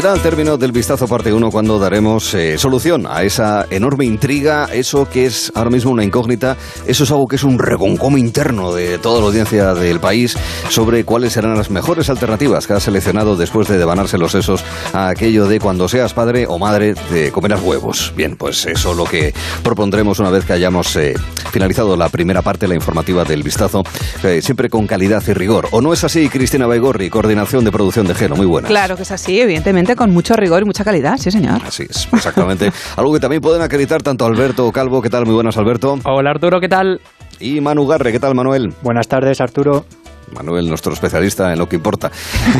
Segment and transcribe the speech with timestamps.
[0.00, 4.66] Será al término del vistazo parte 1 cuando daremos eh, solución a esa enorme intriga,
[4.72, 8.72] eso que es ahora mismo una incógnita, eso es algo que es un reconcome interno
[8.72, 10.38] de toda la audiencia del país
[10.70, 14.64] sobre cuáles serán las mejores alternativas que ha seleccionado después de devanarse los sesos
[14.94, 18.14] a aquello de cuando seas padre o madre de comerás huevos.
[18.16, 21.12] Bien, pues eso lo que propondremos una vez que hayamos eh,
[21.52, 23.82] finalizado la primera parte, la informativa del vistazo,
[24.22, 25.68] eh, siempre con calidad y rigor.
[25.72, 28.34] ¿O no es así, Cristina Baigorri, coordinación de producción de Gelo?
[28.34, 28.66] Muy buena.
[28.66, 31.60] Claro que es así, evidentemente, con mucho rigor y mucha calidad, sí señor.
[31.66, 32.72] Así es, exactamente.
[32.96, 35.26] Algo que también pueden acreditar tanto Alberto Calvo, ¿qué tal?
[35.26, 35.98] Muy buenas, Alberto.
[36.04, 37.00] Hola Arturo, ¿qué tal?
[37.38, 38.72] Y Manu Garre, ¿qué tal, Manuel?
[38.82, 39.86] Buenas tardes, Arturo.
[40.34, 42.10] Manuel, nuestro especialista en lo que importa.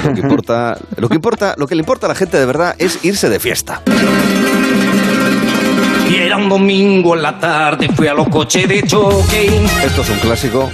[0.04, 2.74] Lo que importa, lo que importa, lo que le importa a la gente de verdad
[2.78, 3.82] es irse de fiesta.
[6.10, 9.64] Y era un domingo en la tarde, fui a los coches de choque.
[9.84, 10.70] Esto es un clásico.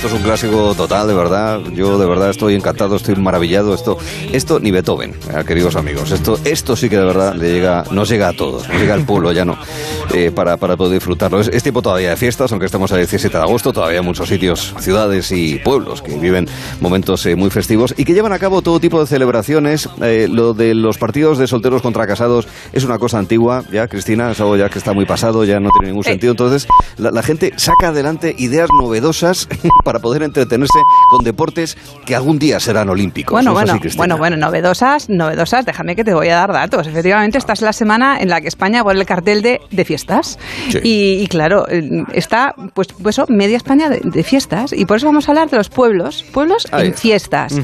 [0.00, 1.60] Esto es un clásico total, de verdad.
[1.74, 3.74] Yo de verdad estoy encantado, estoy maravillado.
[3.74, 3.98] Esto,
[4.32, 6.10] esto ni Beethoven, eh, queridos amigos.
[6.10, 9.04] Esto, esto sí que de verdad le llega, nos llega a todos, nos llega al
[9.04, 9.58] pueblo ya no,
[10.14, 11.38] eh, para, para poder disfrutarlo.
[11.38, 14.74] Es, es tiempo todavía de fiestas, aunque estamos a 17 de agosto, todavía muchos sitios,
[14.78, 16.48] ciudades y pueblos que viven
[16.80, 19.86] momentos eh, muy festivos y que llevan a cabo todo tipo de celebraciones.
[20.00, 24.30] Eh, lo de los partidos de solteros contra casados es una cosa antigua, ya, Cristina,
[24.30, 26.30] es algo ya que está muy pasado, ya no tiene ningún sentido.
[26.30, 29.46] Entonces, la, la gente saca adelante ideas novedosas
[29.84, 30.78] para poder entretenerse
[31.10, 33.32] con deportes que algún día serán olímpicos.
[33.32, 36.52] Bueno, ¿No es bueno, así, bueno, bueno, novedosas, novedosas, déjame que te voy a dar
[36.52, 36.86] datos.
[36.86, 40.38] Efectivamente, esta es la semana en la que España pone el cartel de, de fiestas.
[40.70, 40.78] Sí.
[40.82, 44.72] Y, y claro, eh, está, pues, pues eso, media España de, de fiestas.
[44.72, 47.58] Y por eso vamos a hablar de los pueblos, pueblos Ahí en fiestas.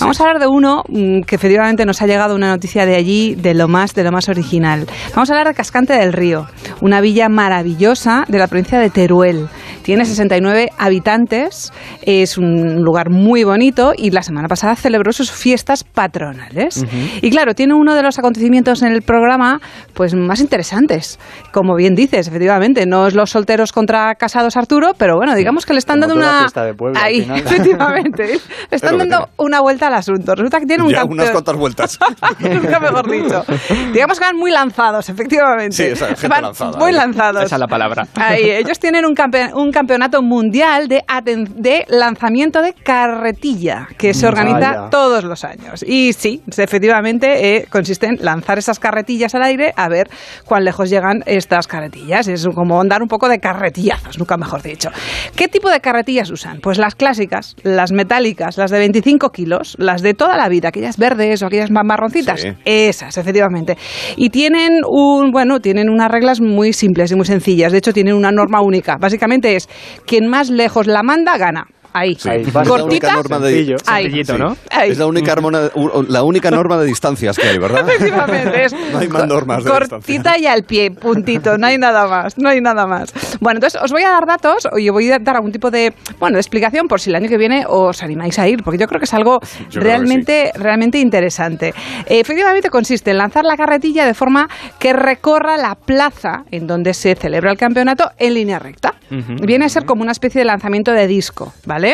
[0.00, 3.34] Vamos a hablar de uno mm, que efectivamente nos ha llegado una noticia de allí,
[3.34, 4.86] de lo más, de lo más original.
[5.14, 6.46] Vamos a hablar de Cascante del Río,
[6.80, 9.48] una villa maravillosa de la provincia de Teruel.
[9.82, 11.65] Tiene 69 habitantes,
[12.02, 16.84] es un lugar muy bonito y la semana pasada celebró sus fiestas patronales.
[17.22, 19.60] Y claro, tiene uno de los acontecimientos en el programa
[19.94, 21.18] pues más interesantes.
[21.52, 25.72] Como bien dices, efectivamente, no es los solteros contra casados Arturo, pero bueno, digamos que
[25.72, 27.38] le están Como dando una fiesta de pueblo, al ahí, final.
[27.46, 28.26] efectivamente,
[28.70, 30.34] le están dando una vuelta al asunto.
[30.34, 31.98] Resulta que tiene un Ya campeón- unas cuantas vueltas.
[32.40, 33.44] Nunca mejor dicho.
[33.92, 35.76] Digamos que van muy lanzados, efectivamente.
[35.76, 36.94] Sí, esa gente Van lanzada, Muy ¿eh?
[36.94, 37.44] lanzados.
[37.44, 38.06] Esa es la palabra.
[38.14, 44.14] Ahí, ellos tienen un, campe- un campeonato mundial de, aten- de lanzamiento de carretilla que
[44.14, 44.90] se organiza Vaya.
[44.90, 45.82] todos los años.
[45.86, 50.08] Y sí, efectivamente eh, consiste en lanzar esas carretillas al aire a ver
[50.44, 52.28] cuán lejos llegan estas carretillas.
[52.28, 54.90] Es como andar un poco de carretillazos, nunca mejor dicho.
[55.34, 56.60] ¿Qué tipo de carretillas usan?
[56.60, 60.98] Pues las clásicas, las metálicas, las de 25 kilos, las de toda la vida, aquellas
[60.98, 62.40] verdes o aquellas más marroncitas.
[62.40, 62.48] Sí.
[62.64, 63.76] Esas, efectivamente.
[64.16, 67.72] Y tienen un, bueno, tienen unas reglas muy simples y muy sencillas.
[67.72, 68.96] De hecho, tienen una norma única.
[68.98, 69.68] Básicamente es
[70.06, 71.75] quien más lejos la manda gana.
[71.98, 72.14] Ahí.
[72.18, 72.28] Sí.
[72.28, 72.72] Ahí, Es la fácil.
[72.72, 73.12] única Cortita.
[73.14, 73.76] norma de, Sencillo.
[73.86, 74.02] Ahí.
[74.04, 74.56] Sencillito, ¿no?
[74.70, 74.90] Ahí.
[74.90, 75.34] Es la única,
[75.74, 77.88] u- la única norma de distancias que hay, ¿verdad?
[77.88, 82.06] Efectivamente, es No hay más normas de cortita y al pie, puntito, no hay nada
[82.06, 83.12] más, no hay nada más.
[83.40, 85.94] Bueno, entonces os voy a dar datos, o yo voy a dar algún tipo de,
[86.20, 88.86] bueno, de explicación por si el año que viene os animáis a ir, porque yo
[88.86, 89.40] creo que es algo
[89.70, 91.72] Yo realmente, realmente interesante.
[92.06, 97.14] Efectivamente consiste en lanzar la carretilla de forma que recorra la plaza en donde se
[97.14, 98.94] celebra el campeonato en línea recta.
[99.10, 101.85] Viene a ser como una especie de lanzamiento de disco, ¿vale?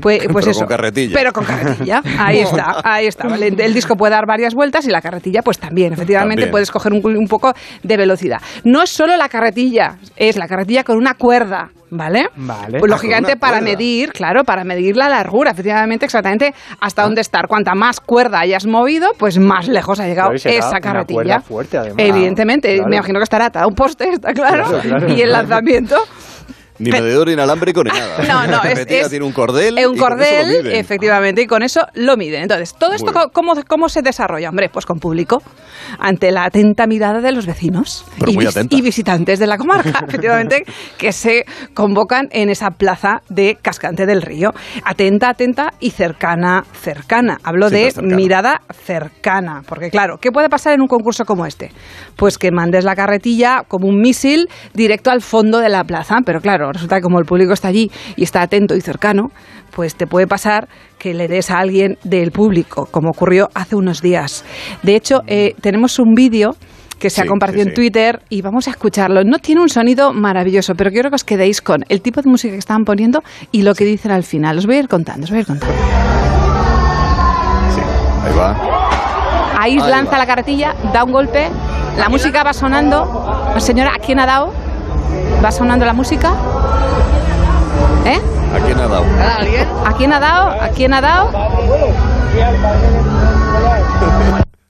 [0.00, 0.60] Pues, pues Pero eso.
[0.60, 1.14] con carretilla.
[1.14, 2.02] Pero con carretilla.
[2.18, 3.28] Ahí está, ahí está.
[3.28, 3.48] ¿vale?
[3.48, 5.92] El disco puede dar varias vueltas y la carretilla, pues también.
[5.92, 6.50] Efectivamente, También.
[6.50, 8.40] puedes coger un, un poco de velocidad.
[8.64, 11.70] No es solo la carretilla, es la carretilla con una cuerda.
[11.94, 12.24] ¿Vale?
[12.36, 12.78] Vale.
[12.78, 13.70] Pues Ah, lógicamente una para cuerda.
[13.70, 17.46] medir, claro, para medir la largura, efectivamente, exactamente hasta dónde estar.
[17.48, 21.14] Cuanta más cuerda hayas movido, pues más lejos ha llegado esa una carretilla.
[21.22, 21.96] cuerda fuerte, además.
[21.98, 22.88] Evidentemente, Claro.
[22.88, 24.64] me imagino que estará atada a un poste, está claro.
[24.68, 25.12] Claro, claro.
[25.12, 25.96] Y el lanzamiento.
[26.78, 28.24] Ni medidor inalámbrico ni nada.
[28.26, 29.78] No, no, es, es- tiene un cordel.
[29.78, 32.42] es un cordel, efectivamente, y con eso lo miden.
[32.42, 33.26] Entonces, ¿todo esto bien.
[33.32, 34.48] cómo, cómo se desarrolla?
[34.48, 35.42] Hombre, pues con público,
[35.98, 38.76] ante la atenta mirada de los vecinos y, muy vis- atenta.
[38.76, 40.64] y visitantes de la comarca, efectivamente,
[40.98, 41.44] que se
[41.74, 44.52] convocan en esa plaza de Cascante del Río.
[44.84, 47.38] Atenta, atenta y cercana, cercana.
[47.44, 48.16] Hablo Siempre de cercana.
[48.16, 51.70] mirada cercana, porque claro, ¿qué puede pasar en un concurso como este?
[52.16, 56.40] Pues que mandes la carretilla como un misil directo al fondo de la plaza, pero
[56.40, 59.30] claro, resulta que como el público está allí y está atento y cercano,
[59.74, 60.68] pues te puede pasar
[60.98, 64.44] que le des a alguien del público, como ocurrió hace unos días.
[64.82, 66.54] De hecho, eh, tenemos un vídeo
[66.98, 67.74] que se Sí, ha compartido sí, en sí.
[67.74, 69.24] Twitter y vamos a escucharlo.
[69.24, 72.52] No tiene un sonido maravilloso, pero quiero que os quedéis con el tipo de música
[72.52, 74.58] que estaban poniendo y lo que dicen al final.
[74.58, 75.74] Os voy a ir contando, os voy a ir contando.
[77.74, 77.80] Sí,
[78.28, 78.56] ahí va.
[79.58, 80.18] Ahí Ahí lanza va.
[80.18, 81.48] la carretilla, da un golpe,
[81.98, 83.52] la música va sonando.
[83.58, 84.52] Señora, ¿a quién ha dado?
[85.42, 86.34] ¿Va sonando la música?
[88.06, 88.20] ¿Eh?
[88.54, 89.04] ¿A quién ha dado?
[89.84, 90.62] ¿A quién ha dado?
[90.62, 91.30] ¿A quién ha dado?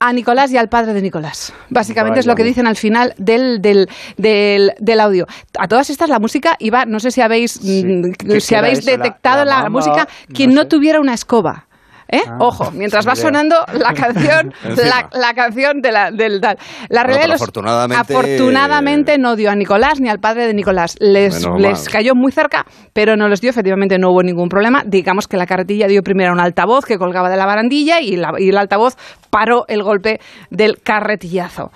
[0.01, 1.53] a Nicolás y al padre de Nicolás.
[1.71, 3.87] Básicamente es lo que dicen al final del, del,
[4.17, 5.27] del, audio.
[5.57, 9.69] A todas estas la música iba, no sé si habéis, mm, si habéis detectado la,
[9.71, 11.67] música, quien no tuviera una escoba.
[12.09, 12.21] ¿Eh?
[12.27, 16.59] Ah, Ojo, mientras va sonando la canción, la, canción de la, del tal.
[16.89, 20.97] La realidad afortunadamente, afortunadamente no dio a Nicolás ni al padre de Nicolás.
[21.01, 23.51] Les, les cayó muy cerca, pero no les dio.
[23.51, 24.83] Efectivamente, no hubo ningún problema.
[24.87, 28.21] Digamos que la carretilla dio primero a un altavoz que colgaba de la barandilla y,
[28.39, 28.97] y el altavoz
[29.31, 30.21] paró el golpe
[30.51, 31.71] del carretillazo.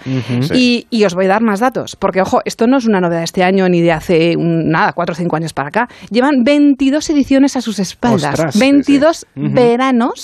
[0.52, 3.20] y, y, os voy a dar más datos, porque ojo, esto no es una novedad
[3.20, 5.88] de este año ni de hace nada, cuatro o cinco años para acá.
[6.11, 10.15] Llevan 22 ediciones a sus espaldas, 22 veranos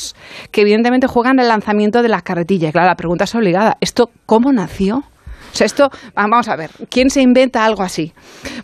[0.50, 2.72] que evidentemente juegan el lanzamiento de las carretillas.
[2.72, 3.76] Claro, la pregunta es obligada.
[3.80, 5.04] ¿Esto cómo nació?
[5.52, 8.12] O sea, esto, vamos a ver, ¿quién se inventa algo así?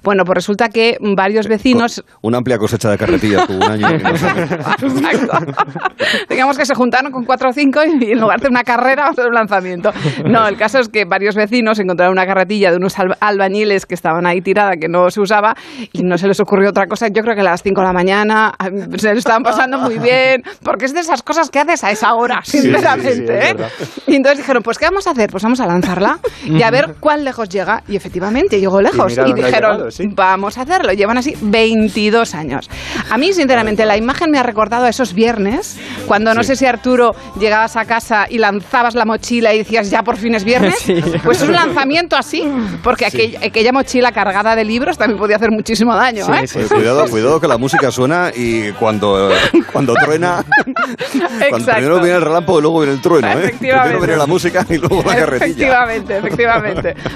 [0.03, 2.03] Bueno, pues resulta que varios vecinos...
[2.23, 3.89] Una amplia cosecha de carretillas tuvo un año.
[6.31, 9.19] Digamos que se juntaron con cuatro o cinco y en lugar de una carrera, vamos
[9.19, 9.93] a hacer un lanzamiento.
[10.25, 14.27] No, el caso es que varios vecinos encontraron una carretilla de unos albañiles que estaban
[14.27, 15.55] ahí tirada, que no se usaba,
[15.93, 17.09] y no se les ocurrió otra cosa.
[17.09, 18.55] Yo creo que a las cinco de la mañana
[18.97, 22.15] se les estaban pasando muy bien, porque es de esas cosas que haces a esa
[22.15, 23.51] hora, sinceramente.
[23.51, 23.57] ¿eh?
[24.07, 25.29] Y entonces dijeron, pues ¿qué vamos a hacer?
[25.31, 27.83] Pues vamos a lanzarla y a ver cuán lejos llega.
[27.89, 29.17] Y efectivamente llegó lejos.
[29.27, 30.93] Y, dijeron, vamos a hacerlo.
[30.93, 32.69] Llevan así 22 años.
[33.11, 36.67] A mí, sinceramente, la imagen me ha recordado a esos viernes, cuando no sé si
[36.67, 40.77] Arturo llegabas a casa y lanzabas la mochila y decías, ya por fin es viernes.
[41.25, 42.43] Pues un lanzamiento así,
[42.83, 46.25] porque aquella, mochila cargada de libros también podía hacer muchísimo daño.
[46.35, 46.47] ¿eh?
[46.69, 49.31] cuidado, cuidado que la música suena y cuando,
[49.73, 50.45] cuando truena,
[51.51, 53.29] cuando primero viene el relámpago y luego viene el trueno.
[53.29, 53.55] ¿eh?
[53.59, 55.49] Primero viene la música y luego la carretilla.
[55.49, 56.68] Efectivamente, efectivamente.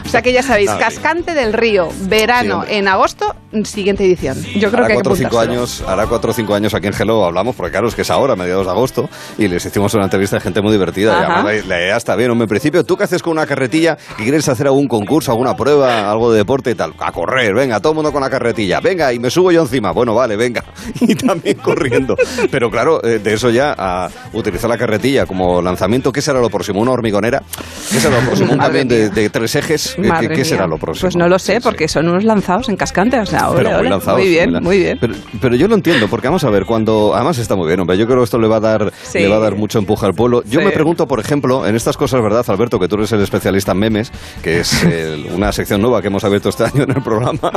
[0.04, 3.34] O sea que ya sabéis, Cascante del Río, verano en agosto,
[3.64, 4.42] siguiente edición.
[4.56, 7.54] Yo creo que cuatro, cinco años, hará cuatro o cinco años aquí en Hello hablamos,
[7.54, 9.08] porque claro, es que es ahora, mediados de agosto,
[9.38, 11.12] y les hicimos una entrevista de gente muy divertida.
[11.12, 12.30] Y además la, idea está bien.
[12.30, 16.10] En principio, ¿tú qué haces con una carretilla y quieres hacer algún concurso, alguna prueba,
[16.10, 16.94] algo de deporte y tal?
[16.98, 18.80] A correr, venga, todo el mundo con la carretilla.
[18.80, 19.92] Venga, y me subo yo encima.
[19.92, 20.64] Bueno, vale, venga.
[21.02, 22.16] Y también corriendo.
[22.50, 26.48] Pero claro, eh, de eso ya a utilizar la carretilla como lanzamiento, ¿qué será lo
[26.48, 26.80] próximo?
[26.80, 27.42] ¿Una hormigonera?
[27.90, 28.52] ¿Qué será lo próximo?
[28.52, 29.96] ¿Un camión de, de tres ejes.
[30.34, 31.02] ¿Qué, será lo próximo?
[31.02, 33.18] Pues no lo sé, porque son unos lanzados en cascante.
[33.18, 34.98] O sea, muy, lanzados, muy bien, muy, bien.
[35.40, 37.12] Pero, yo lo entiendo, porque vamos a ver, cuando.
[37.14, 37.98] Además está muy bien, hombre.
[37.98, 40.14] Yo creo que esto le va a dar, le va a dar mucho empuje al
[40.14, 40.42] pueblo.
[40.44, 42.78] Yo me pregunto, por ejemplo, en estas cosas, ¿verdad, Alberto?
[42.78, 44.12] Que tú eres el especialista en memes,
[44.42, 44.86] que es
[45.34, 47.50] una sección nueva que hemos abierto este año en el programa.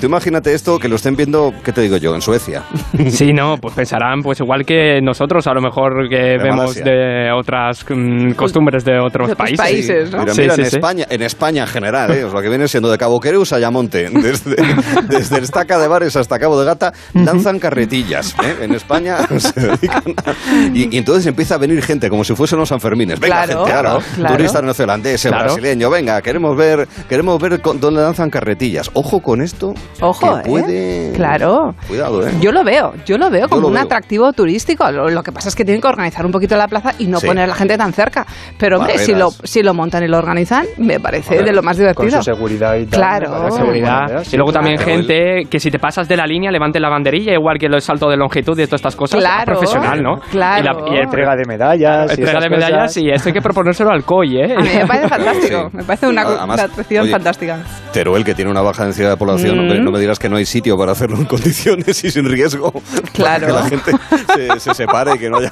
[0.00, 2.14] Tú imagínate esto, que lo estén viendo, ¿qué te digo yo?
[2.14, 2.64] En Suecia.
[3.10, 7.84] Sí, no, pues pensarán, pues igual que nosotros, a lo mejor que vemos de otras
[7.88, 10.10] mm, costumbres de otros, países.
[10.38, 12.22] mira, en España, en España en general, ¿eh?
[12.22, 14.56] lo que viene siendo de Cabo Quereus a Yamonte, desde,
[15.08, 18.34] desde Estaca de Bares hasta Cabo de Gata, lanzan carretillas.
[18.42, 18.56] ¿eh?
[18.62, 20.02] En España se dedican
[20.72, 23.20] y, entonces empieza a venir gente como si fuesen los Sanfermines.
[23.20, 28.90] Venga, gente, claro, turista neozelandés, brasileño, venga, queremos ver, queremos ver dónde lanzan carretillas.
[28.94, 29.74] Ojo con esto.
[30.00, 31.08] Ojo, que puede...
[31.08, 31.12] ¿eh?
[31.14, 31.74] Claro.
[31.88, 32.32] Cuidado, ¿eh?
[32.40, 34.90] Yo lo veo, yo lo veo como un atractivo turístico.
[34.90, 37.44] Lo, que pasa es que tienen que organizar un poquito la plaza y no poner
[37.44, 38.26] a la gente tan cerca.
[38.58, 41.76] Pero hombre, si lo, si lo montan y lo organizan, me parece de lo más
[41.76, 42.10] divertido.
[42.10, 43.00] Con su seguridad y tal.
[43.00, 43.50] Claro.
[43.50, 44.24] seguridad.
[44.30, 47.58] y luego también gente que si te pasas de la línea levante la banderilla, igual
[47.58, 49.20] que el salto de longitud y todas estas cosas.
[49.20, 49.52] Claro.
[49.52, 50.16] Profesional, ¿no?
[50.30, 50.86] Claro.
[50.86, 52.10] Y, la, entrega de medallas.
[52.10, 54.54] Entrega de medallas y esto hay que proponérselo al COI, ¿eh?
[54.56, 55.70] A mí me parece fantástico.
[55.72, 57.58] Me parece una, atracción fantástica.
[57.92, 60.76] Teruel, que tiene una baja densidad de población, no me dirás que no hay sitio
[60.76, 62.72] para hacerlo en condiciones y sin riesgo.
[63.12, 63.46] Claro.
[63.46, 63.92] que la gente
[64.58, 65.50] se, separe y que no haya,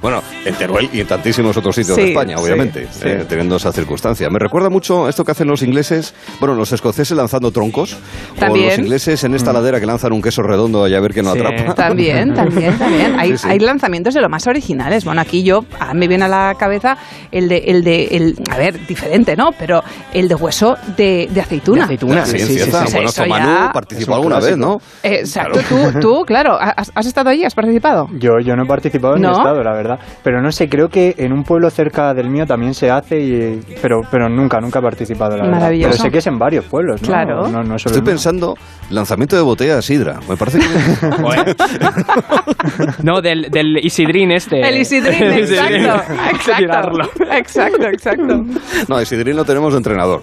[0.00, 4.28] Bueno, en Teruel y en tantísimos otros sitios de España, obviamente, eh, teniendo esa circunstancia.
[4.30, 7.96] Me recuerda mucho esto que hacen los ingleses, bueno, los escoceses lanzando troncos,
[8.38, 8.66] ¿También?
[8.66, 9.54] o los ingleses en esta mm.
[9.54, 11.74] ladera que lanzan un queso redondo y a ver que no atrapa.
[11.74, 13.18] También, también, también.
[13.18, 15.04] Hay, hay, lanzamientos de lo más originales.
[15.04, 16.96] Bueno, aquí yo, a mí me viene a la cabeza
[17.30, 19.50] el de, el de, el, a ver, diferente, ¿no?
[19.58, 21.78] Pero el de hueso de, de aceituna.
[21.78, 22.70] De aceituna, sí, sí, sí.
[22.70, 24.78] Bueno, esto Manu participó alguna vez, ¿no?
[25.02, 27.44] Exacto, tú, tú, claro, ¿has, estado allí?
[27.44, 28.08] ¿Has participado?
[28.18, 29.32] Yo, yo no he participado en ¿No?
[29.32, 29.98] estado, la verdad.
[30.22, 33.60] Pero no sé, creo que en un pueblo cerca del mío también se hace, y,
[33.82, 35.70] pero, pero nunca, nunca he participado, la verdad.
[35.70, 37.08] Pero sé que es en varios pueblos, ¿no?
[37.08, 37.48] Claro.
[37.48, 38.54] No, no, Estoy pensando,
[38.90, 40.18] lanzamiento de botella de sidra.
[40.28, 40.66] Me parece que...
[43.02, 44.60] no, del, del Isidrín este.
[44.60, 46.14] El Isidrín, exacto.
[46.32, 46.98] exacto.
[47.32, 48.44] exacto, exacto.
[48.88, 50.22] No, Isidrín lo tenemos de entrenador.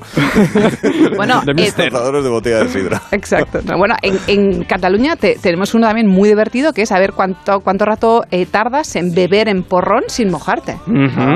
[1.15, 3.01] bueno, de eh, de botella de sidra.
[3.12, 3.60] Exacto.
[3.77, 8.24] bueno, en, en Cataluña tenemos uno también muy divertido que es saber cuánto, cuánto rato
[8.32, 10.77] eh, tardas en beber en porrón sin mojarte.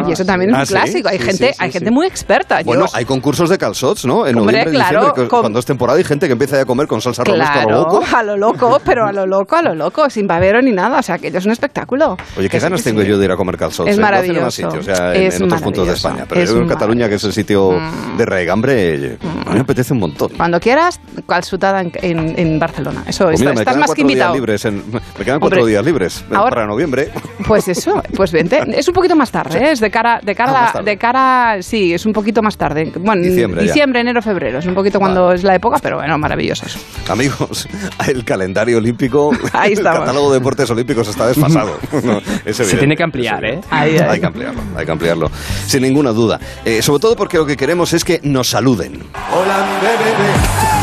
[0.07, 1.09] Y eso también es un ah, clásico.
[1.09, 2.61] Hay gente, hay gente muy experta.
[2.67, 4.27] Bueno, hay concursos de calzots, ¿no?
[4.27, 7.41] En Hombre, claro, cuando es temporada hay gente que empieza a comer con salsa claro,
[7.43, 8.03] a lo loco.
[8.15, 10.99] A lo loco, pero a lo loco, a lo loco, sin babero ni nada.
[10.99, 12.17] O sea, que es un espectáculo.
[12.37, 13.89] Oye, qué ganas tengo yo de ir a comer calzots.
[13.89, 14.67] Es maravilloso.
[14.67, 16.25] o sea, en, otros puntos de España.
[16.27, 18.17] Pero yo en Cataluña, que es el sitio mm.
[18.17, 20.31] de regambre, a mí me apetece un montón.
[20.35, 23.03] Cuando quieras, calzutada en, Barcelona.
[23.07, 24.33] Eso, pues mira, estás más que invitado.
[24.33, 27.11] Libres me quedan cuatro días libres para noviembre.
[27.47, 28.61] Pues eso, pues vente.
[28.77, 29.71] Es un poquito más tarde, ¿eh?
[29.71, 32.91] es de cara, de cara, ah, de cara, sí, es un poquito más tarde.
[32.99, 34.59] Bueno, diciembre, diciembre enero, febrero.
[34.59, 36.79] Es un poquito cuando es la época, pero bueno, maravilloso eso.
[37.09, 37.67] Amigos,
[38.07, 41.77] el calendario olímpico, Ahí el catálogo de deportes olímpicos está desfasado.
[42.51, 43.61] Se tiene que ampliar, ¿eh?
[43.69, 45.31] Hay que ampliarlo, hay que ampliarlo,
[45.65, 46.39] sin ninguna duda.
[46.65, 49.03] Eh, sobre todo porque lo que queremos es que nos saluden.
[49.31, 50.77] Hola, bebé.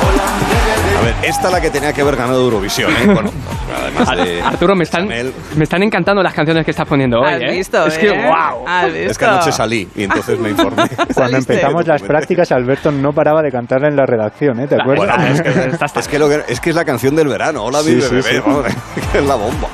[0.00, 3.06] Hola, esta es la que tenía que haber ganado Eurovisión, ¿eh?
[3.06, 3.30] Bueno,
[3.76, 7.52] además de Arturo, me están, me están encantando las canciones que estás poniendo hoy, ¿eh?
[7.52, 8.66] Visto, es que, wow.
[8.86, 9.06] Eh?
[9.10, 10.84] Es que anoche salí y entonces me informé.
[11.14, 14.66] Cuando empezamos las prácticas, Alberto no paraba de cantarla en la redacción, ¿eh?
[14.66, 15.40] ¿Te acuerdas?
[15.40, 17.64] es, que, es, que lo que, es que es la canción del verano.
[17.64, 18.40] Hola, mi bebé, sí,
[19.12, 19.68] que es la bomba.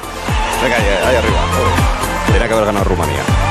[0.63, 1.39] Venga, ahí, ahí arriba.
[2.33, 3.50] Tenía que haber ganado Rumanía.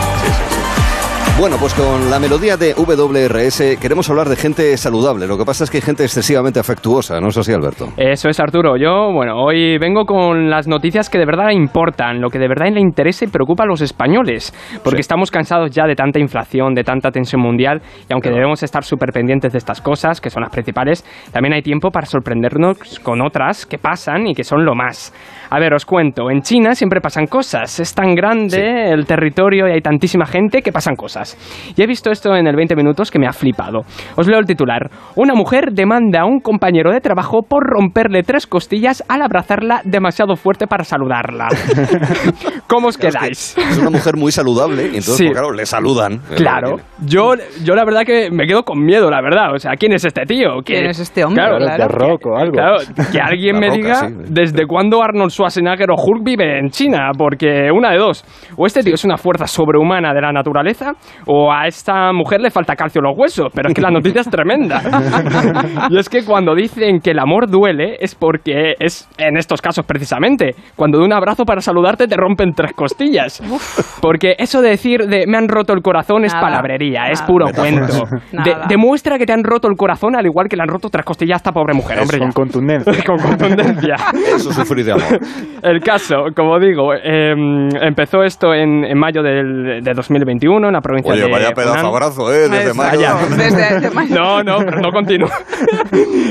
[1.39, 5.25] Bueno, pues con la melodía de WRS queremos hablar de gente saludable.
[5.25, 7.93] Lo que pasa es que hay gente excesivamente afectuosa, ¿no es así, Alberto?
[7.95, 8.75] Eso es, Arturo.
[8.75, 12.67] Yo, bueno, hoy vengo con las noticias que de verdad importan, lo que de verdad
[12.73, 14.53] le interesa y preocupa a los españoles,
[14.83, 18.83] porque estamos cansados ya de tanta inflación, de tanta tensión mundial, y aunque debemos estar
[18.83, 23.21] súper pendientes de estas cosas, que son las principales, también hay tiempo para sorprendernos con
[23.21, 25.13] otras que pasan y que son lo más.
[25.49, 29.71] A ver, os cuento, en China siempre pasan cosas, es tan grande el territorio y
[29.71, 31.28] hay tantísima gente que pasan cosas.
[31.75, 33.81] Y he visto esto en el 20 minutos que me ha flipado.
[34.15, 34.89] Os leo el titular.
[35.15, 40.35] Una mujer demanda a un compañero de trabajo por romperle tres costillas al abrazarla demasiado
[40.35, 41.49] fuerte para saludarla.
[42.69, 43.57] ¿Cómo os quedáis?
[43.57, 46.19] Es, una mujer muy saludable y entonces, pues, claro, le saludan.
[46.35, 46.75] Claro.
[47.03, 47.33] Yo,
[47.63, 49.55] yo la verdad que me quedo con miedo, la verdad.
[49.55, 50.61] O sea, ¿quién es este tío?
[50.63, 51.43] ¿Quién es este hombre?
[51.43, 52.37] Claro, claro.
[52.37, 52.51] algo.
[52.53, 52.77] Claro,
[53.11, 57.89] que alguien me diga desde cuándo Arnold Schwarzenegger o Hulk vive en China, porque una
[57.89, 58.23] de dos.
[58.55, 60.91] O este tío es una fuerza sobrehumana de la naturaleza,
[61.25, 64.21] o a esta mujer le falta calcio en los huesos, pero es que la noticia
[64.21, 64.83] es tremenda.
[65.89, 69.85] y es que cuando dicen que el amor duele es porque es en estos casos
[69.87, 73.41] precisamente, cuando de un abrazo para saludarte te rompen tres costillas.
[74.01, 78.05] Porque eso de decir de me han roto el corazón es palabrería, es puro cuento.
[78.67, 81.35] demuestra que te han roto el corazón al igual que le han roto tres costillas
[81.35, 82.19] a esta pobre mujer, hombre.
[82.19, 82.93] Con contundencia.
[83.05, 83.95] con contundencia.
[84.35, 85.19] Eso sufrir de amor.
[85.63, 90.81] El caso, como digo, em, empezó esto en, en mayo del, de 2021 en la
[90.81, 92.49] provincia Oye, vaya pedazo abrazo, ¿eh?
[92.49, 93.07] Desde mayo.
[93.37, 94.15] Desde, mayo.
[94.15, 95.31] No, no, pero no continúa.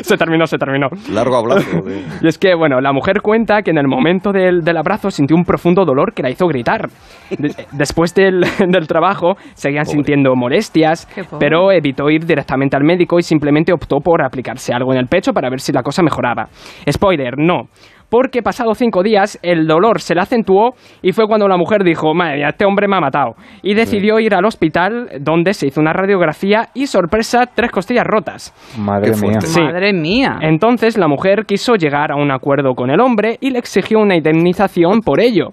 [0.03, 0.89] se terminó, se terminó.
[1.11, 1.83] Largo abrazo.
[2.21, 5.35] y es que, bueno, la mujer cuenta que en el momento del, del abrazo sintió
[5.35, 6.89] un profundo dolor que la hizo gritar.
[7.73, 11.09] después del, del, trabajo seguían sintiendo molestias,
[11.39, 15.33] pero evitó ir directamente al médico y simplemente optó por aplicarse algo en el pecho
[15.33, 16.49] para ver si la cosa mejoraba.
[16.91, 17.69] Spoiler, no
[18.09, 22.15] porque pasado cinco días el dolor se le acentuó y fue cuando la mujer dijo,
[22.15, 23.35] madre mía, este hombre me ha matado.
[23.63, 28.55] Y decidió ir al hospital donde se hizo una radiografía y sorpresa, tres costillas rotas.
[28.79, 29.39] Madre mía.
[29.57, 30.39] Madre mía.
[30.41, 34.17] Entonces la mujer quiso llegar a un acuerdo con el hombre y le exigió una
[34.17, 35.49] indemnización por ello.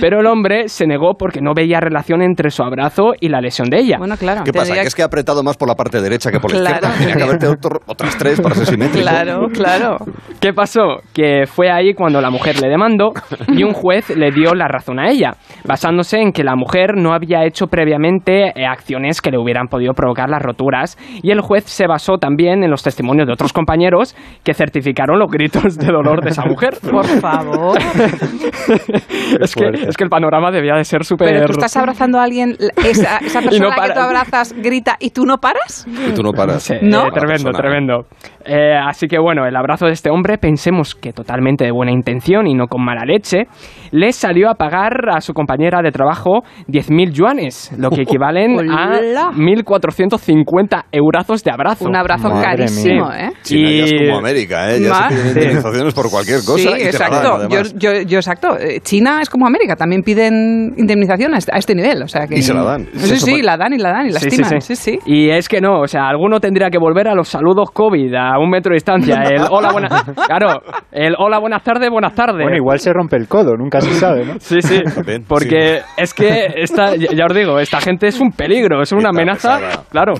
[0.00, 3.70] Pero el hombre se negó porque no veía relación entre su abrazo y la lesión
[3.70, 3.98] de ella.
[3.98, 4.42] Bueno, claro.
[4.44, 4.74] ¿Qué pasa?
[4.74, 6.94] Que es que ha apretado más por la parte derecha que por la izquierda.
[6.98, 7.46] Tenía que haberte
[7.86, 9.08] otras tres para ser simétrico.
[9.08, 9.96] Claro, claro.
[10.40, 11.00] ¿Qué pasó?
[11.12, 13.12] Que fue ahí cuando la mujer le demandó
[13.48, 15.34] y un juez le dio la razón a ella,
[15.64, 19.92] basándose en que la mujer no había hecho previamente eh, acciones que le hubieran podido
[19.94, 24.16] provocar las roturas y el juez se basó también en los testimonios de otros compañeros
[24.42, 26.74] que certificaron los gritos de dolor de esa mujer.
[26.90, 27.78] Por favor.
[29.40, 31.28] es, que, es que el panorama debía de ser súper...
[31.28, 35.24] Pero tú estás abrazando a alguien, esa, esa persona que tú abrazas grita y tú
[35.24, 35.86] no paras.
[35.86, 36.72] Y tú no paras.
[36.82, 37.10] ¿No?
[37.10, 38.06] tremendo, tremendo.
[38.44, 42.46] Eh, así que bueno, el abrazo de este hombre, pensemos que totalmente de buena intención
[42.46, 43.46] y no con mala leche,
[43.90, 49.00] le salió a pagar a su compañera de trabajo 10.000 yuanes, lo que equivalen a
[49.32, 51.86] 1.450 eurazos de abrazo.
[51.86, 53.30] Un abrazo carísimo, ¿eh?
[53.42, 53.78] China y...
[53.78, 54.80] ya es como América, ¿eh?
[54.80, 56.58] Ya se piden indemnizaciones por cualquier cosa.
[56.58, 57.48] Sí, exacto.
[57.48, 58.58] yo, yo, yo, exacto.
[58.58, 62.02] Eh, China es como América, también piden indemnizaciones a este nivel.
[62.02, 62.36] O sea que...
[62.36, 62.88] Y se la dan.
[62.94, 64.60] Sí, sí, la dan y la dan y la estiman.
[64.60, 64.98] Sí sí.
[65.06, 68.38] Y es que no, o sea, alguno tendría que volver a los saludos COVID, a
[68.38, 69.22] un metro de distancia.
[69.22, 70.04] El hola, buenas...
[70.26, 70.62] Claro,
[70.92, 72.42] el hola, buenas tardes, buenas tardes.
[72.42, 74.34] Bueno, igual se rompe el codo, nunca se sabe, ¿no?
[74.40, 74.82] Sí, sí.
[75.26, 79.84] Porque es que, esta, ya os digo, esta gente es un peligro, es una amenaza,
[79.90, 80.14] claro,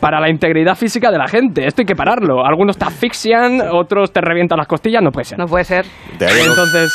[0.00, 1.66] para la integridad física de la gente.
[1.66, 2.44] Esto hay que pararlo.
[2.44, 5.38] Algunos te asfixian, otros te revientan las costillas, no puede ser.
[5.38, 5.84] No puede ser.
[6.18, 6.92] De ahí Entonces...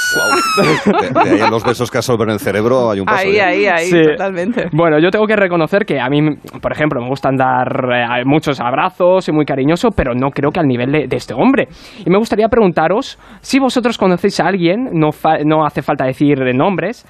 [0.57, 3.27] de, ahí los besos que absorben el cerebro hay un paso.
[3.27, 4.67] Ahí, ahí, ahí, totalmente.
[4.71, 6.21] Bueno, yo tengo que reconocer que a mí,
[6.61, 10.59] por ejemplo, me gustan dar eh, muchos abrazos, y muy cariñoso, pero no creo que
[10.59, 11.67] al nivel de, de este hombre.
[12.05, 15.09] Y me gustaría preguntaros si vosotros vosotros conocéis a alguien, no,
[15.43, 17.05] no hace falta decir nombres,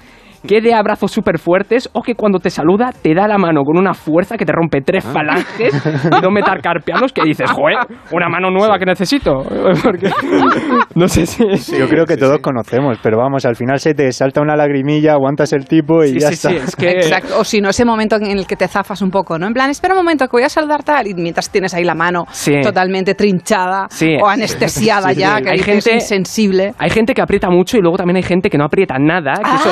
[0.46, 3.78] que de abrazos súper fuertes o que cuando te saluda te da la mano con
[3.78, 5.12] una fuerza que te rompe tres ah.
[5.12, 7.78] falanges y no metar carpianos que dices, joder,
[8.10, 9.32] una mano nueva que necesito.
[10.94, 11.78] no sé si...
[11.78, 15.52] Yo creo que todos conocemos, pero vamos, al final se te salta una lagrimilla, aguantas
[15.52, 16.50] el tipo y ya está.
[16.52, 16.90] Es que...
[16.90, 17.38] Exacto.
[17.38, 19.46] O si no, ese momento en el que te zafas un poco, ¿no?
[19.46, 21.94] En plan, espera un momento que voy a saludar tal y mientras tienes ahí la
[21.94, 22.24] mano
[22.62, 23.88] totalmente trinchada
[24.20, 26.74] o anestesiada ya, que hay gente insensible.
[26.78, 29.34] Hay gente que aprieta mucho y luego también hay gente que no aprieta nada.
[29.34, 29.70] Que eso,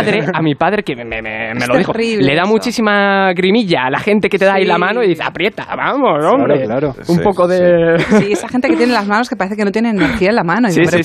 [0.34, 1.22] a mi padre, que me,
[1.66, 5.02] lo dijo, le da muchísima grimilla a la gente que te da ahí la mano
[5.02, 6.64] y dice, aprieta, vamos, hombre.
[6.64, 7.98] Claro, Un poco de...
[7.98, 10.44] Sí, esa gente que tiene las manos que parece que no tiene energía en la
[10.44, 10.68] mano.
[10.70, 11.00] Sí, sí,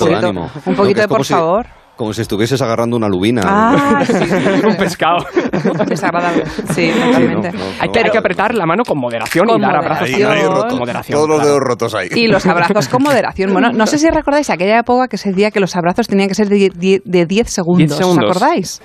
[0.65, 1.65] Un poquito de por favor.
[1.95, 3.41] Como si estuvieses agarrando una lubina.
[3.45, 4.03] Ah,
[4.67, 5.25] un pescado.
[5.87, 6.43] Desagradable.
[6.73, 7.51] Sí, totalmente.
[7.79, 10.09] hay, que, apretar la mano con moderación y dar abrazos
[10.69, 11.17] con moderación.
[11.17, 12.09] Todos los dedos rotos ahí.
[12.15, 13.51] Y los abrazos con moderación.
[13.53, 16.35] Bueno, no sé si recordáis aquella época que se decía que los abrazos tenían que
[16.35, 17.99] ser de 10 segundos.
[17.99, 18.81] ¿Os acordáis?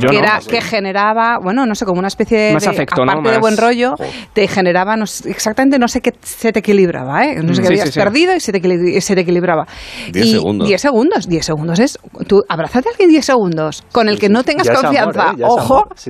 [0.00, 3.94] que era que generaba, bueno, no sé, como una especie de, aparte de buen rollo,
[4.32, 4.94] te generaba
[5.24, 7.36] exactamente no sé qué se te equilibraba, ¿eh?
[7.42, 9.66] No sé qué habías perdido y se te, se te equilibraba.
[10.12, 10.68] 10 segundos.
[10.68, 14.44] 10 segundos, 10 segundos es tú abrázate a alguien 10 segundos, con el que no
[14.44, 15.34] tengas confianza.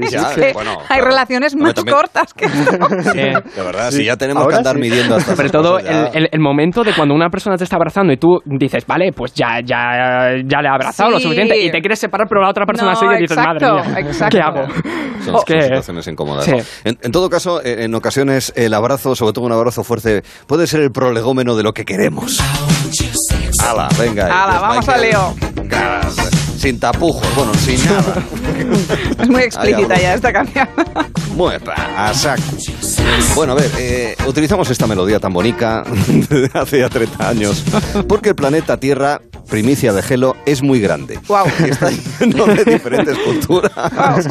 [0.02, 0.52] ¿Eh?
[0.54, 5.36] Ojo, hay relaciones más cortas que De verdad, si ya tenemos que andar midiendo hasta
[5.36, 8.86] Sobre todo el, el, momento de cuando una persona te está abrazando y tú dices,
[8.86, 12.42] vale, pues ya, ya, ya le he abrazado lo suficiente y te quieres separar, pero
[12.42, 14.66] la otra persona sigue y dices, madre mía, ¿qué hago?
[15.24, 16.48] Son situaciones incómodas.
[16.84, 20.80] En, en, todo caso, en ocasiones el abrazo, sobre todo un abrazo fuerte, puede ser
[20.80, 22.40] el prolegómeno de lo que queremos.
[23.60, 24.26] ¡Hala, venga!
[24.26, 25.34] ¡Hala, vamos a Leo!
[26.58, 28.22] Sin tapujos, bueno, sin nada.
[29.22, 30.68] Es muy explícita ya esta canción.
[31.34, 31.54] Muy
[31.96, 32.42] a saco.
[33.34, 37.64] Bueno, a ver, eh, utilizamos esta melodía tan bonita desde hace ya 30 años
[38.08, 41.18] porque el planeta Tierra, primicia de Gelo, es muy grande.
[41.26, 41.46] Wow.
[41.66, 44.28] Está lleno de diferentes culturas,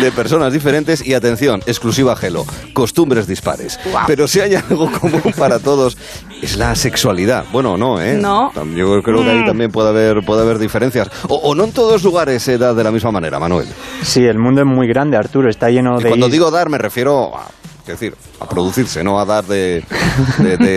[0.00, 3.78] de personas diferentes y atención, exclusiva Gelo, costumbres dispares.
[4.06, 5.96] Pero si hay algo común para todos
[6.42, 7.44] es la sexualidad.
[7.52, 8.14] Bueno, no, ¿eh?
[8.14, 8.52] No.
[8.74, 9.46] Yo creo que ahí mm.
[9.46, 11.10] también puede haber, puede haber diferencias.
[11.28, 13.66] O, no en todos lugares se da de la misma manera, Manuel.
[14.02, 16.08] Sí, el mundo es muy grande, Arturo, está lleno de...
[16.08, 17.46] Cuando digo dar me refiero a
[17.80, 19.84] es decir, a producirse, no a dar de,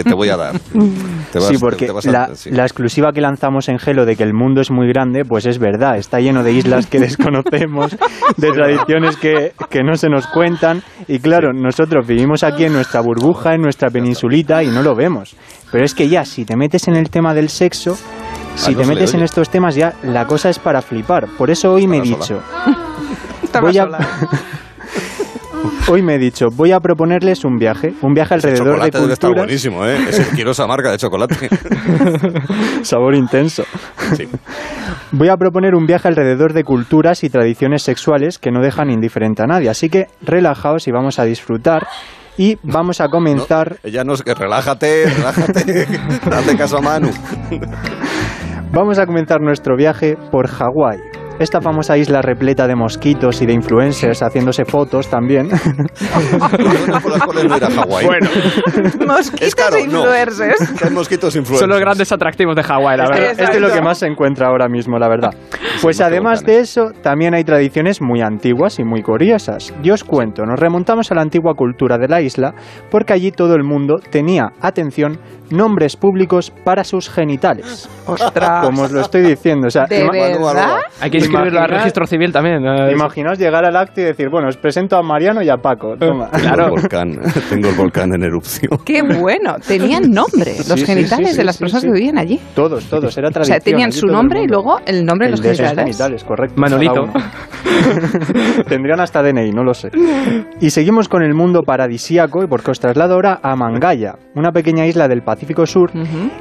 [0.03, 0.59] te voy a dar.
[0.59, 4.87] sí, porque la, la, exclusiva que lanzamos en Gelo de que el mundo es muy
[4.87, 7.95] grande, pues es verdad, está lleno de islas que desconocemos,
[8.37, 13.01] de tradiciones que, que no se nos cuentan, y claro, nosotros vivimos aquí en nuestra
[13.01, 15.35] burbuja, en nuestra peninsulita, y no lo vemos.
[15.71, 17.97] Pero es que ya, si te metes en el tema del sexo,
[18.55, 21.27] si te metes en estos temas ya, la cosa es para flipar.
[21.37, 22.41] Por eso hoy me he dicho...
[23.61, 23.87] Voy a,
[25.87, 29.19] Hoy me he dicho, voy a proponerles un viaje, un viaje alrededor de culturas.
[29.19, 29.97] Debe buenísimo, ¿eh?
[30.09, 31.49] Es quiero esa marca de chocolate.
[32.83, 33.63] Sabor intenso.
[34.15, 34.27] Sí.
[35.11, 39.43] Voy a proponer un viaje alrededor de culturas y tradiciones sexuales que no dejan indiferente
[39.43, 39.69] a nadie.
[39.69, 41.87] Así que relajaos y vamos a disfrutar.
[42.35, 43.77] Y vamos a comenzar.
[43.83, 45.85] ella no es que relájate, relájate.
[46.25, 47.11] Date caso a Manu.
[48.71, 53.53] vamos a comenzar nuestro viaje por Hawái esta famosa isla repleta de mosquitos y de
[53.53, 55.49] influencers haciéndose fotos también.
[57.87, 58.29] bueno,
[59.07, 60.91] mosquitos e influencers.
[60.91, 61.59] mosquitos influencers.
[61.59, 63.31] Son los grandes atractivos de Hawái, la verdad.
[63.31, 65.31] Esto es lo que más se encuentra ahora mismo, la verdad.
[65.81, 69.73] Pues además de eso, también hay tradiciones muy antiguas y muy curiosas.
[69.81, 72.53] Yo os cuento, nos remontamos a la antigua cultura de la isla
[72.89, 75.19] porque allí todo el mundo tenía, atención,
[75.49, 77.89] nombres públicos para sus genitales.
[78.05, 78.65] ¡Ostras!
[78.65, 79.67] Como os lo estoy diciendo.
[79.67, 80.77] O sea, ¿De verdad?
[80.99, 82.63] Hay que inscribirlo al registro civil también.
[82.91, 85.95] Imaginaos llegar al acto y decir, bueno, os presento a Mariano y a Paco.
[85.97, 86.29] Toma.
[86.29, 86.65] Claro.
[86.65, 88.79] Tengo el volcán, tengo el volcán en erupción.
[88.85, 89.55] ¡Qué bueno!
[89.65, 92.39] Tenían nombre los genitales de las personas que vivían allí.
[92.55, 93.17] Todos, todos.
[93.17, 93.57] Era tradición.
[93.57, 95.75] O sea, tenían su nombre y luego el nombre de los genitales.
[95.75, 96.23] genitales.
[96.23, 96.55] correcto.
[96.59, 97.07] Manolito.
[98.67, 99.89] Tendrían hasta DNI, no lo sé.
[100.59, 104.85] Y seguimos con el mundo paradisíaco y porque os traslado ahora a Mangaya, una pequeña
[104.85, 105.32] isla del Pacífico
[105.65, 105.91] Sur.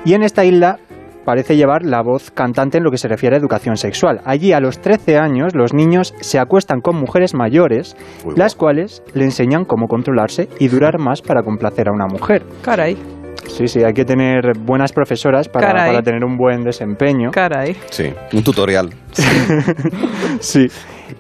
[0.05, 0.79] Y en esta isla
[1.25, 4.21] parece llevar la voz cantante en lo que se refiere a educación sexual.
[4.25, 7.97] Allí a los 13 años los niños se acuestan con mujeres mayores,
[8.37, 12.43] las cuales le enseñan cómo controlarse y durar más para complacer a una mujer.
[12.63, 12.97] Caray.
[13.49, 17.31] Sí, sí, hay que tener buenas profesoras para, para tener un buen desempeño.
[17.33, 17.77] Caray.
[17.91, 18.91] Sí, un tutorial.
[20.41, 20.69] sí.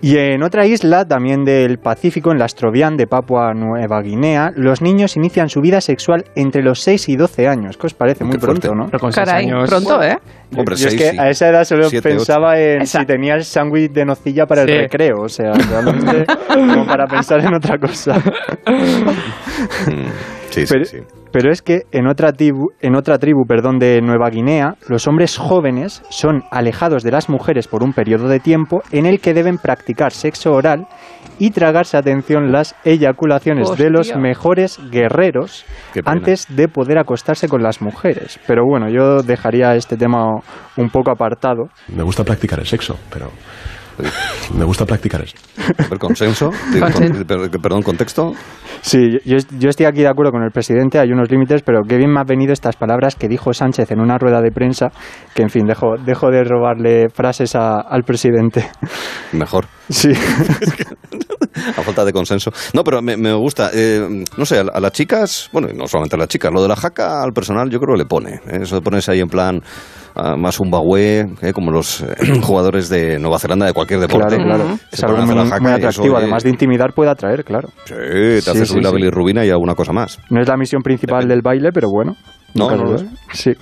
[0.01, 4.83] Y en otra isla, también del Pacífico, en la Astrobian de Papua Nueva Guinea, los
[4.83, 7.77] niños inician su vida sexual entre los 6 y 12 años.
[7.77, 8.25] ¿Qué os parece?
[8.25, 8.91] Muy pronto, ¿no?
[9.15, 10.19] Caray, pronto, ¿eh?
[10.57, 14.05] Hombre, Yo es que a esa edad solo pensaba en si tenía el sándwich de
[14.05, 15.23] nocilla para el recreo.
[15.23, 18.21] O sea, realmente como para pensar en otra cosa.
[20.53, 20.99] Sí, sí, sí.
[21.33, 25.39] Pero es que en otra tribu, en otra tribu perdón, de Nueva Guinea, los hombres
[25.39, 29.57] jóvenes son alejados de las mujeres por un periodo de tiempo en el que deben
[29.57, 30.87] practicar sexo oral
[31.39, 35.65] y tragarse, atención, las eyaculaciones de los mejores guerreros
[36.05, 38.39] antes de poder acostarse con las mujeres.
[38.47, 40.27] Pero bueno, yo dejaría este tema
[40.77, 41.65] un poco apartado.
[41.89, 43.31] Me gusta practicar el sexo, pero
[44.55, 45.37] me gusta practicar eso.
[45.91, 46.51] ¿El consenso?
[47.63, 48.33] Perdón, contexto.
[48.81, 51.97] Sí, yo, yo, estoy aquí de acuerdo con el presidente, hay unos límites, pero qué
[51.97, 54.89] bien me han venido estas palabras que dijo Sánchez en una rueda de prensa,
[55.35, 58.69] que en fin, dejo, dejo de robarle frases al presidente.
[59.33, 59.67] Mejor.
[59.89, 60.11] Sí.
[61.77, 62.51] a falta de consenso.
[62.73, 63.71] No, pero me, me gusta.
[63.73, 66.77] Eh, no sé, a, las chicas, bueno, no solamente a las chicas, lo de la
[66.77, 68.35] jaca al personal yo creo que le pone.
[68.47, 68.61] ¿eh?
[68.63, 69.63] Eso de ponerse ahí en plan
[70.17, 71.53] uh, más un bagüe, ¿eh?
[71.53, 72.05] como los
[72.43, 74.37] jugadores de Nueva Zelanda de cualquier deporte.
[74.37, 74.79] Claro, claro.
[74.91, 76.17] Es algo muy, muy atractivo.
[76.17, 77.69] Además de intimidar, puede atraer, claro.
[77.85, 80.19] Sí, te hace subir la bilirrubina y alguna cosa más.
[80.31, 82.17] No es la misión principal del baile, pero bueno.
[82.55, 82.99] No, no, no.
[83.33, 83.53] Sí.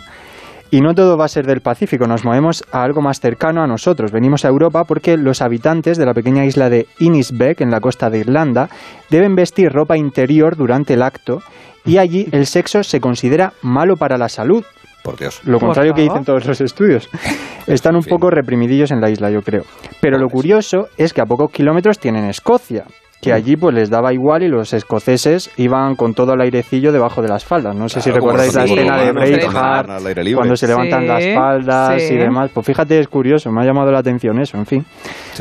[0.72, 3.66] Y no todo va a ser del Pacífico, nos movemos a algo más cercano a
[3.66, 4.12] nosotros.
[4.12, 8.08] Venimos a Europa porque los habitantes de la pequeña isla de Innisbeck, en la costa
[8.08, 8.68] de Irlanda,
[9.10, 11.40] deben vestir ropa interior durante el acto
[11.84, 14.64] y allí el sexo se considera malo para la salud.
[15.02, 15.40] Por Dios.
[15.44, 17.08] Lo contrario que dicen todos los estudios.
[17.66, 19.64] Están un poco reprimidillos en la isla, yo creo.
[20.00, 22.84] Pero lo curioso es que a pocos kilómetros tienen Escocia,
[23.20, 27.20] que allí pues les daba igual y los escoceses iban con todo el airecillo debajo
[27.20, 27.76] de las faldas.
[27.76, 32.50] No sé si recordáis la escena de Braveheart, cuando se levantan las faldas y demás.
[32.52, 34.86] Pues fíjate, es curioso, me ha llamado la atención eso, en fin,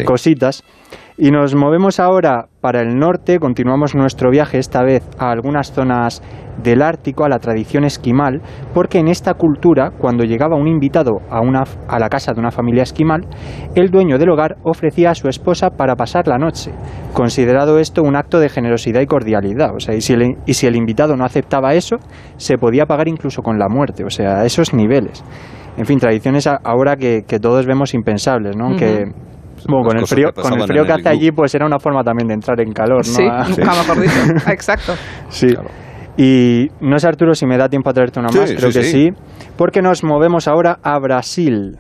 [0.06, 0.64] cositas.
[1.22, 6.24] Y nos movemos ahora para el norte, continuamos nuestro viaje esta vez a algunas zonas
[6.64, 8.42] del Ártico, a la tradición esquimal,
[8.74, 12.52] porque en esta cultura, cuando llegaba un invitado a, una, a la casa de una
[12.52, 13.28] familia esquimal,
[13.76, 16.72] el dueño del hogar ofrecía a su esposa para pasar la noche,
[17.12, 19.76] considerado esto un acto de generosidad y cordialidad.
[19.76, 21.98] O sea, y si el, y si el invitado no aceptaba eso,
[22.38, 25.22] se podía pagar incluso con la muerte, o sea, a esos niveles.
[25.76, 28.78] En fin, tradiciones ahora que, todos vemos impensables, ¿no?
[29.68, 32.28] Bueno, con el frío, con el frío que hace allí, pues era una forma también
[32.28, 33.04] de entrar en calor, ¿no?
[33.04, 34.14] Sí, mejor dicho.
[34.52, 34.94] Exacto.
[35.30, 35.48] Sí.
[36.18, 39.10] Y no sé, Arturo, si me da tiempo a traerte una más, creo que sí.
[39.58, 41.78] Porque nos movemos ahora a Brasil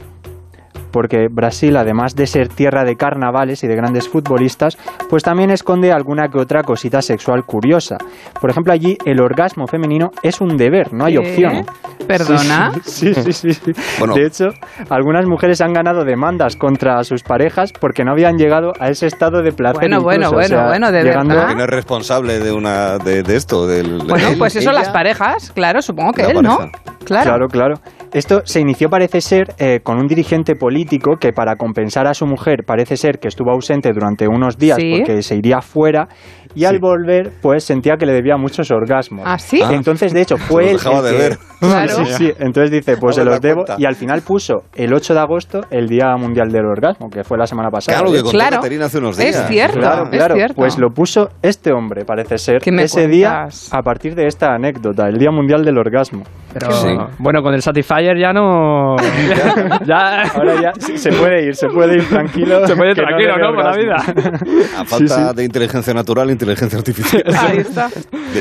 [0.91, 4.77] porque Brasil, además de ser tierra de carnavales y de grandes futbolistas,
[5.09, 7.97] pues también esconde alguna que otra cosita sexual curiosa.
[8.39, 11.65] Por ejemplo, allí el orgasmo femenino es un deber, no hay opción.
[12.07, 12.71] ¿Perdona?
[12.83, 13.71] Sí, sí, sí.
[14.15, 14.47] De hecho,
[14.89, 19.41] algunas mujeres han ganado demandas contra sus parejas porque no habían llegado a ese estado
[19.43, 19.79] de placer.
[19.79, 21.35] Bueno, bueno, bueno, bueno, de llegando...
[21.45, 23.67] ¿Quién es responsable de, una, de, esto?
[23.67, 26.57] Del, bueno, pues eso, las parejas, claro, supongo que él, ¿no?
[27.05, 27.47] Claro, claro.
[27.47, 27.75] claro.
[28.13, 32.25] Esto se inició, parece ser, eh, con un dirigente político que para compensar a su
[32.25, 36.07] mujer parece ser que estuvo ausente durante unos días porque se iría fuera
[36.55, 39.23] y al volver pues sentía que le debía muchos orgasmos.
[39.25, 39.61] ¿Ah, sí?
[39.69, 41.37] Entonces, de hecho, fue él dejaba de ver.
[41.59, 42.05] Claro.
[42.05, 42.31] Sí, sí.
[42.39, 45.87] Entonces dice, pues se los debo y al final puso el 8 de agosto el
[45.87, 47.97] Día Mundial del Orgasmo, que fue la semana pasada.
[47.97, 48.85] Claro, que contó claro.
[48.85, 49.35] hace unos días.
[49.35, 50.35] Es cierto, claro, claro.
[50.55, 55.17] Pues lo puso este hombre, parece ser, ese día a partir de esta anécdota, el
[55.17, 56.23] Día Mundial del Orgasmo.
[56.53, 58.95] Pero bueno, con el Satisfyer ya no.
[59.85, 60.23] ya...
[60.33, 62.65] Ahora ya se puede ir, se puede ir tranquilo.
[62.65, 63.55] Se puede ir tranquilo, ¿no?
[63.55, 63.95] Por la vida.
[64.77, 67.23] A falta de inteligencia natural, inteligencia artificial.
[67.37, 67.89] Ahí está.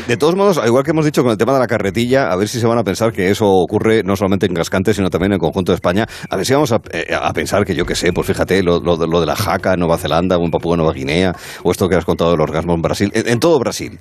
[0.06, 2.48] De, todos modos, igual que hemos dicho con el tema de la carretilla, a ver
[2.48, 5.34] si se van a pensar que eso ocurre no solamente en Cascante, sino también en
[5.34, 6.06] el conjunto de España.
[6.30, 8.96] A ver si vamos a, eh, pensar que yo qué sé, pues fíjate, lo, lo,
[8.96, 12.04] de la jaca en Nueva Zelanda o en Papúa Nueva Guinea, o esto que has
[12.04, 13.98] contado del orgasmo en Brasil, en todo Brasil.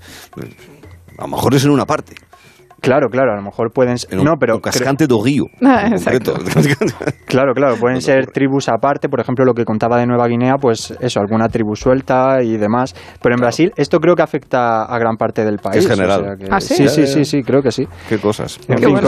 [1.17, 2.15] A lo mejor es en una parte.
[2.87, 4.15] Claro, claro, a lo mejor pueden ser.
[4.15, 4.61] no, pero.
[4.61, 5.45] cascante do río.
[5.67, 5.89] Ah,
[7.25, 9.09] claro, claro, pueden ser tribus aparte.
[9.09, 12.95] Por ejemplo, lo que contaba de Nueva Guinea, pues eso, alguna tribu suelta y demás.
[13.21, 15.83] Pero en Brasil, esto creo que afecta a gran parte del país.
[15.83, 16.37] Es general.
[16.49, 16.87] ¿Ah, sí?
[16.87, 17.85] Sí, sí, sí, creo que sí.
[18.07, 18.59] ¿Qué cosas?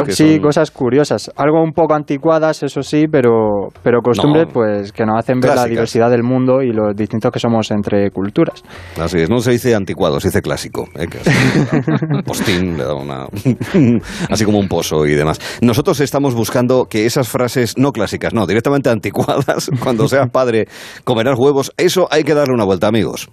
[0.10, 1.32] sí, cosas curiosas.
[1.38, 5.66] Algo un poco anticuadas, eso sí, pero, pero costumbres pues que nos hacen ver la
[5.66, 8.64] diversidad del mundo y los distintos que somos entre culturas.
[9.00, 10.88] Así es, no se dice anticuado, se dice clásico.
[10.96, 11.08] ¿eh?
[12.26, 13.28] postín le da una.
[14.30, 15.40] así como un pozo y demás.
[15.62, 20.68] Nosotros estamos buscando que esas frases no clásicas, no, directamente anticuadas, cuando seas padre
[21.04, 23.30] comerás huevos, eso hay que darle una vuelta, amigos.